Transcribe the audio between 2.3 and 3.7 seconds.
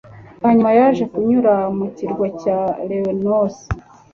cya Lemnos